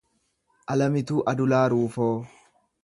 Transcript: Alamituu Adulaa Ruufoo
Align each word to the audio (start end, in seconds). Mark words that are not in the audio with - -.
Alamituu 0.75 1.21
Adulaa 1.33 1.63
Ruufoo 1.77 2.13